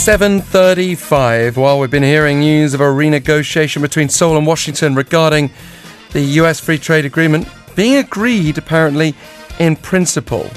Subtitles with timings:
[0.00, 5.50] 7:35 while we've been hearing news of a renegotiation between Seoul and Washington regarding
[6.12, 9.14] the US free trade agreement being agreed apparently
[9.58, 10.48] in principle.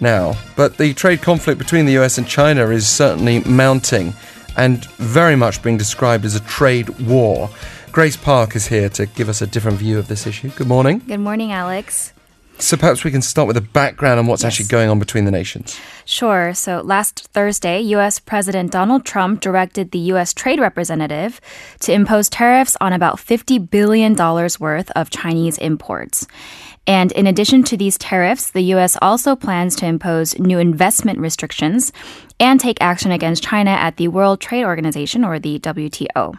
[0.00, 4.12] Now, but the trade conflict between the US and China is certainly mounting
[4.56, 7.50] and very much being described as a trade war.
[7.92, 10.50] Grace Park is here to give us a different view of this issue.
[10.50, 11.00] Good morning.
[11.06, 12.13] Good morning, Alex.
[12.58, 14.52] So perhaps we can start with the background on what's Yes.
[14.52, 15.78] actually going on between the nations.
[16.04, 16.54] Sure.
[16.54, 18.18] So last Thursday, U.S.
[18.20, 20.32] President Donald Trump directed the U.S.
[20.32, 21.40] Trade Representative
[21.80, 26.26] to impose tariffs on about $50 billion worth of Chinese imports.
[26.86, 28.96] And in addition to these tariffs, the U.S.
[29.02, 31.92] also plans to impose new investment restrictions
[32.38, 36.34] and take action against China at the World Trade Organization, or the WTO.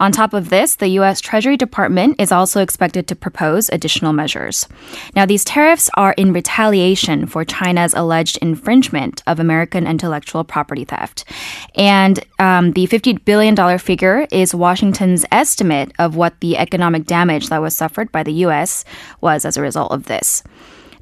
[0.00, 1.20] On top of this, the U.S.
[1.20, 4.66] Treasury Department is also expected to propose additional measures.
[5.14, 11.26] Now, these tariffs are in retaliation for China's alleged infringement of American intellectual property theft.
[11.74, 17.60] And um, the $50 billion figure is Washington's estimate of what the economic damage that
[17.60, 18.86] was suffered by the U.S.
[19.20, 20.42] was as a result of this.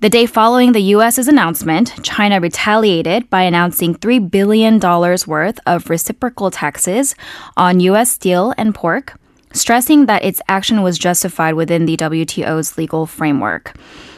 [0.00, 6.52] The day following the US's announcement, China retaliated by announcing $3 billion worth of reciprocal
[6.52, 7.16] taxes
[7.56, 9.18] on US steel and pork,
[9.52, 13.74] stressing that its action was justified within the WTO's legal framework.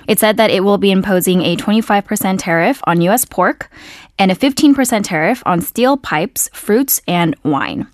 [0.06, 3.70] It said that it will be imposing a 25% tariff on US pork
[4.18, 7.86] and a 15% tariff on steel pipes, fruits, and wine.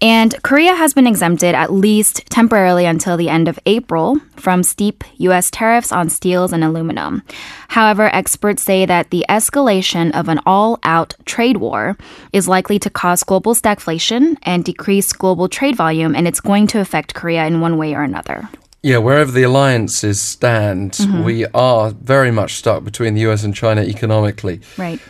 [0.00, 5.02] And Korea has been exempted at least temporarily until the end of April from steep
[5.18, 5.50] U.S.
[5.50, 7.22] tariffs on steels and aluminum.
[7.68, 11.96] However, experts say that the escalation of an all out trade war
[12.32, 16.80] is likely to cause global stagflation and decrease global trade volume, and it's going to
[16.80, 18.48] affect Korea in one way or another.
[18.82, 21.24] Yeah, wherever the alliances stand, Mm-hmm.
[21.24, 24.60] we are very much stuck between the US and China economically.
[24.76, 25.00] Right.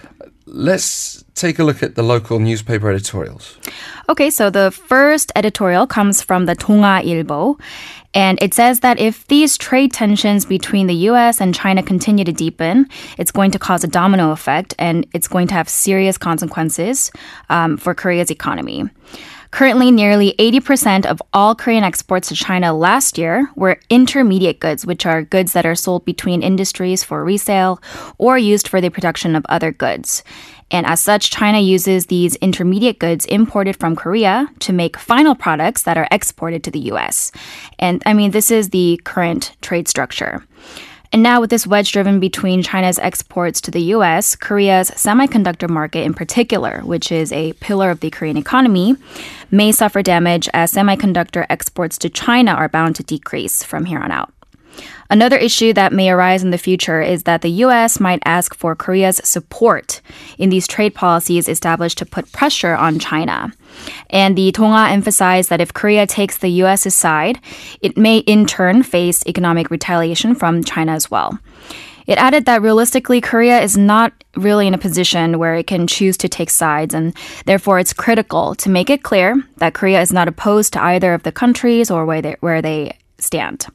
[0.57, 3.59] Let's take a look at the local newspaper editorials.
[4.09, 7.59] Okay, so the first editorial comes from the Donga Ilbo,
[8.15, 12.33] and it says that if these trade tensions between the US and China continue to
[12.33, 12.89] deepen,
[13.19, 17.11] it's going to cause a domino effect and it's going to have serious consequences
[17.51, 18.89] um, for Korea's economy.
[19.55, 25.07] Currently, nearly 80% of all Korean exports to China last year were intermediate goods, which
[25.07, 27.81] are goods that are sold between industries for resale
[28.19, 30.25] or used for the production of other goods.
[30.73, 35.83] And as such, China uses these intermediate goods imported from Korea to make final products
[35.83, 37.31] that are exported to the US.
[37.79, 40.45] And I mean, this is the current trade structure.
[41.15, 46.03] And now, with this wedge driven between China's exports to the US, Korea's semiconductor market
[46.03, 48.97] in particular, which is a pillar of the Korean economy,
[49.49, 54.11] may suffer damage as semiconductor exports to China are bound to decrease from here on
[54.11, 54.33] out.
[55.11, 58.75] Another issue that may arise in the future is that the US might ask for
[58.75, 60.01] Korea's support
[60.39, 63.53] in these trade policies established to put pressure on China.
[64.11, 67.39] And the Donga emphasized that if Korea takes the US's side,
[67.83, 71.39] it may in turn face economic retaliation from China as well.
[72.07, 76.19] It added that realistically, Korea is not really in a position where it can choose
[76.19, 77.15] to take sides, and
[77.47, 81.23] therefore it's critical to make it clear that Korea is not opposed to either of
[81.23, 83.67] the countries or where they, where they stand.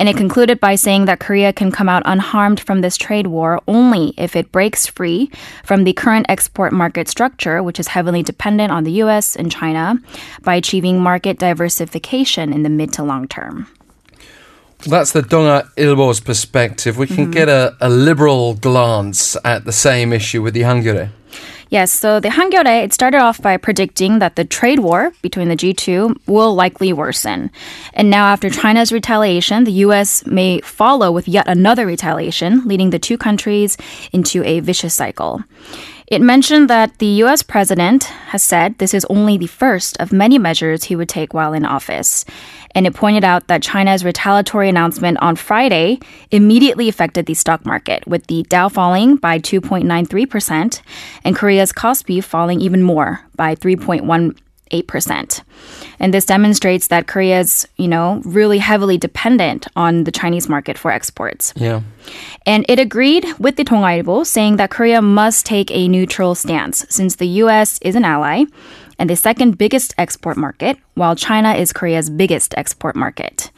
[0.00, 3.60] And it concluded by saying that Korea can come out unharmed from this trade war
[3.68, 5.30] only if it breaks free
[5.62, 9.98] from the current export market structure, which is heavily dependent on the US and China,
[10.42, 13.68] by achieving market diversification in the mid to long term.
[14.84, 16.98] That's the Donga Ilbo's perspective.
[16.98, 17.14] We Mm-hmm.
[17.14, 21.10] can get a, a liberal glance at the same issue with the Hankyoreh.
[21.72, 25.56] Yes, so the Hankyoreh, it started off by predicting that the trade war between the
[25.56, 27.50] G2 will likely worsen.
[27.94, 32.98] And now after China's retaliation, the US may follow with yet another retaliation, leading the
[32.98, 33.78] two countries
[34.12, 35.42] into a vicious cycle.
[36.12, 40.36] It mentioned that the US president has said this is only the first of many
[40.36, 42.26] measures he would take while in office.
[42.74, 46.00] And it pointed out that China's retaliatory announcement on Friday
[46.30, 50.82] immediately affected the stock market, with the Dow falling by 2.93%
[51.24, 53.54] and Korea's Kospi falling even more by
[54.72, 55.42] 3.18%.
[55.98, 60.90] And this demonstrates that Korea's, you know, really heavily dependent on the Chinese market for
[60.90, 61.52] exports.
[61.56, 61.82] Yeah.
[62.46, 66.84] And it agreed with the Donga Ilbo, saying that Korea must take a neutral stance
[66.88, 67.78] since the U.S.
[67.82, 68.44] is an ally
[68.98, 73.50] and the second biggest export market, while China is Korea's biggest export market.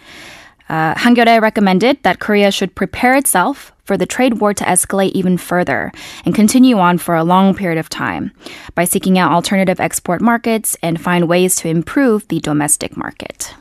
[0.69, 0.94] Uh,
[1.40, 5.93] recommended that Korea should prepare itself for the trade war to escalate even further
[6.25, 8.32] and continue on for a long period of time
[8.75, 13.55] by seeking out alternative export markets and find ways to improve the domestic market.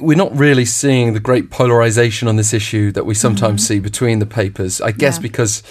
[0.00, 4.18] We're not really seeing the great polarization on this issue that we sometimes see between
[4.18, 4.80] the papers.
[4.80, 5.22] I guess Yeah.
[5.22, 5.62] because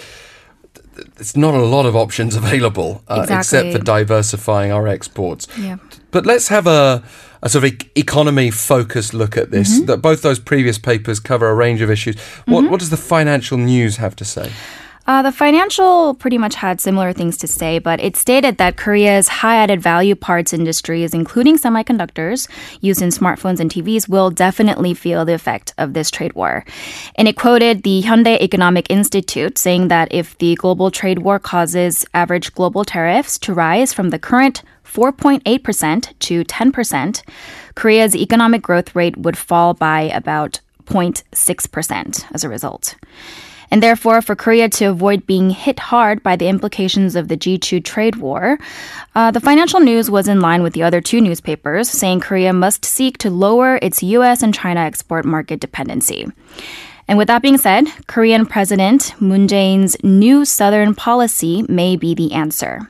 [1.18, 5.46] it's not a lot of options available uh, except for diversifying our exports.
[5.58, 5.76] Yeah.
[6.10, 7.02] But let's have a,
[7.42, 9.76] a sort of e- economy focused look at this.
[9.76, 9.86] Mm-hmm.
[9.86, 12.18] That both those previous papers cover a range of issues.
[12.46, 14.50] What, what does the financial news have to say?
[15.10, 19.26] Uh, the financial pretty much had similar things to say, but it stated that Korea's
[19.26, 22.48] high added value parts industries, including semiconductors
[22.80, 26.64] used in smartphones and TVs, will definitely feel the effect of this trade war.
[27.16, 32.06] And it quoted the Hyundai Economic Institute saying that if the global trade war causes
[32.14, 37.22] average global tariffs to rise from the current 4.8% to 10%,
[37.74, 42.94] Korea's economic growth rate would fall by about 0.6% as a result.
[43.70, 47.84] And therefore, for Korea to avoid being hit hard by the implications of the G2
[47.84, 48.58] trade war,
[49.14, 52.84] uh, the financial news was in line with the other two newspapers, saying Korea must
[52.84, 56.26] seek to lower its US and China export market dependency.
[57.06, 62.32] And with that being said, Korean President Moon Jae-in's new southern policy may be the
[62.32, 62.88] answer.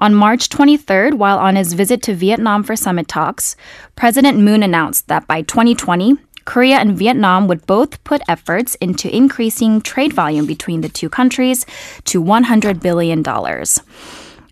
[0.00, 3.56] On March 23rd, while on his visit to Vietnam for summit talks,
[3.96, 6.16] President Moon announced that by 2020,
[6.48, 11.66] Korea and Vietnam would both put efforts into increasing trade volume between the two countries
[12.06, 13.22] to $100 billion.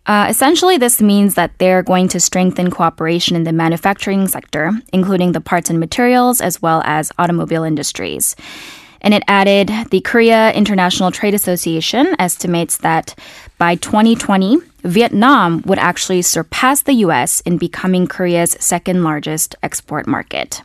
[0.05, 5.33] Uh, essentially, this means that they're going to strengthen cooperation in the manufacturing sector, including
[5.33, 8.37] the parts and materials, as well as automobile industries.
[9.01, 13.19] And it added the Korea International Trade Association estimates that
[13.57, 20.61] by 2020, Vietnam would actually surpass the US in becoming Korea's second largest export market.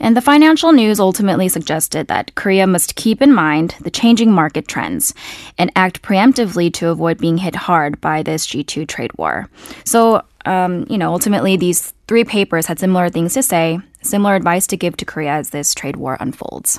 [0.00, 4.68] And the financial news ultimately suggested that Korea must keep in mind the changing market
[4.68, 5.14] trends
[5.58, 9.48] and act preemptively to avoid being hit hard by this G2 trade war.
[9.84, 14.66] So, um, you know, ultimately, these three papers had similar things to say, similar advice
[14.68, 16.78] to give to Korea as this trade war unfolds.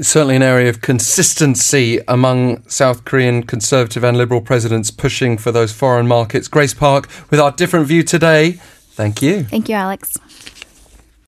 [0.00, 5.72] Certainly, an area of consistency among South Korean conservative and liberal presidents pushing for those
[5.72, 6.48] foreign markets.
[6.48, 8.52] Grace Park with our different view today.
[8.96, 9.44] Thank you.
[9.44, 10.18] Thank you, Alex.